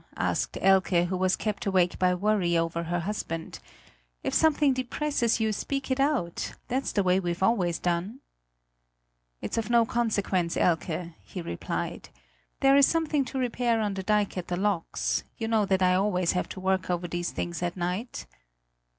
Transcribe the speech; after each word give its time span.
asked 0.17 0.57
Elke 0.61 1.07
who 1.09 1.15
was 1.15 1.35
kept 1.35 1.67
awake 1.67 1.99
by 1.99 2.11
worry 2.15 2.57
over 2.57 2.81
her 2.81 3.01
husband; 3.01 3.59
"if 4.23 4.33
something 4.33 4.73
depresses 4.73 5.39
you, 5.39 5.53
speak 5.53 5.91
it 5.91 5.99
out; 5.99 6.53
that's 6.67 6.91
the 6.91 7.03
way 7.03 7.19
we've 7.19 7.43
always 7.43 7.77
done." 7.77 8.19
"It's 9.43 9.59
of 9.59 9.69
no 9.69 9.85
consequence, 9.85 10.57
Elke," 10.57 11.11
he 11.23 11.39
replied, 11.39 12.09
"there 12.61 12.75
is 12.75 12.87
something 12.87 13.23
to 13.25 13.37
repair 13.37 13.79
on 13.79 13.93
the 13.93 14.01
dike 14.01 14.39
at 14.39 14.47
the 14.47 14.57
locks; 14.57 15.23
you 15.37 15.47
know 15.47 15.67
that 15.67 15.83
I 15.83 15.93
always 15.93 16.31
have 16.31 16.49
to 16.49 16.59
work 16.59 16.89
over 16.89 17.07
these 17.07 17.29
things 17.29 17.61
at 17.61 17.77
night." 17.77 18.25